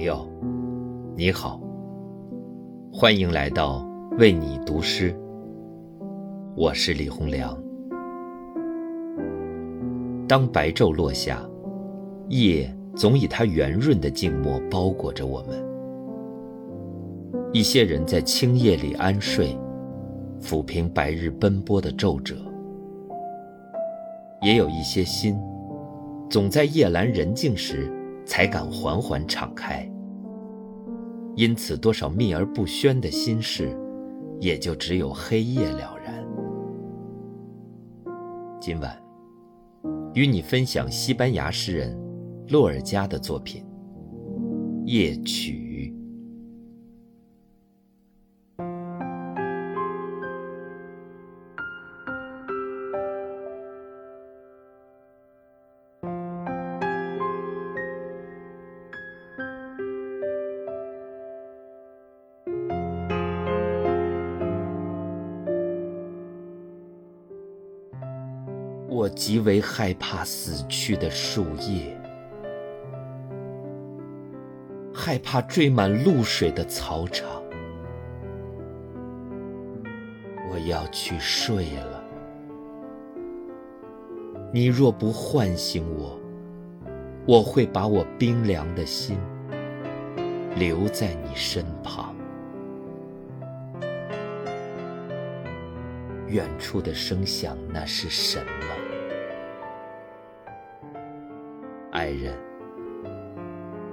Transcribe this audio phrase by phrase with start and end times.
[0.00, 0.26] 朋友，
[1.14, 1.60] 你好，
[2.90, 3.86] 欢迎来到
[4.18, 5.14] 为你读诗。
[6.56, 7.54] 我是李洪良。
[10.26, 11.46] 当白昼落下，
[12.30, 15.62] 夜总以它圆润的静默包裹着我们。
[17.52, 19.54] 一些人在青夜里安睡，
[20.40, 22.36] 抚平白日奔波的皱褶；
[24.40, 25.38] 也有一些心，
[26.30, 27.94] 总在夜阑人静时。
[28.30, 29.90] 才敢缓缓敞开，
[31.34, 33.76] 因此多少秘而不宣的心事，
[34.38, 36.24] 也就只有黑夜了然。
[38.60, 38.96] 今晚，
[40.14, 41.98] 与你分享西班牙诗人
[42.50, 43.64] 洛尔加的作品
[44.86, 45.66] 《夜曲》。
[68.92, 71.96] 我极为害怕死去的树叶，
[74.92, 77.40] 害怕缀满露水的草场。
[80.50, 82.02] 我要去睡了，
[84.52, 86.18] 你若不唤醒我，
[87.24, 89.16] 我会把我冰凉的心
[90.56, 92.09] 留在你身旁。
[96.30, 98.44] 远处的声响，那是什么？
[101.90, 102.32] 爱人，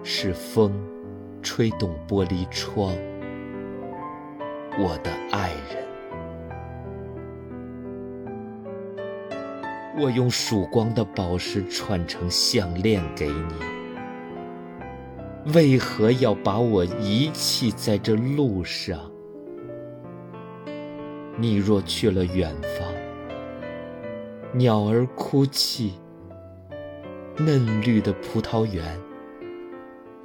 [0.04, 0.72] 是风
[1.42, 2.94] 吹动玻璃窗。
[4.78, 5.84] 我的爱人，
[10.00, 13.56] 我用曙光的宝石串成项链给你，
[15.56, 19.12] 为何要把我遗弃在这路上？
[21.40, 22.92] 你若去了远方，
[24.54, 26.00] 鸟儿哭泣，
[27.38, 29.00] 嫩绿的葡萄园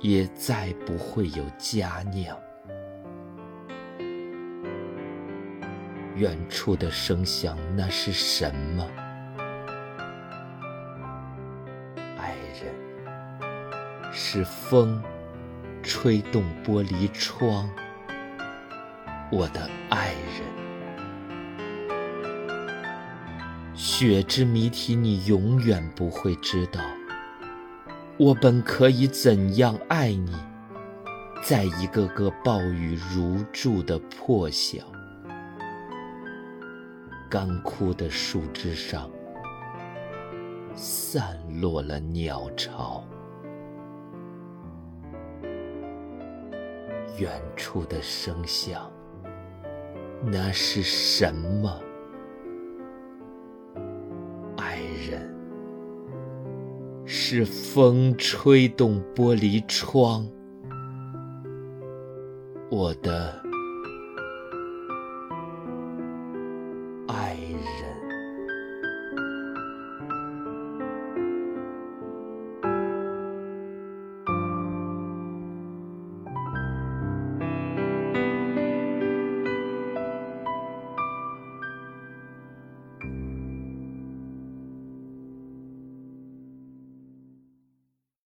[0.01, 2.35] 也再不会有佳酿。
[6.17, 8.89] 远处的声响，那是什么？
[12.17, 12.73] 爱人，
[14.11, 15.03] 是风
[15.83, 17.69] 吹动玻璃窗。
[19.31, 20.62] 我的爱人。
[23.85, 26.81] 雪之谜题，你永远不会知道。
[28.17, 30.33] 我本可以怎样爱你，
[31.43, 34.85] 在一个个暴雨如注的破晓，
[37.29, 39.11] 干枯的树枝上
[40.77, 43.03] 散落了鸟巢。
[47.19, 48.89] 远处的声响，
[50.25, 51.83] 那是什么？
[57.35, 60.29] 是风吹动玻璃窗，
[62.71, 63.52] 我的。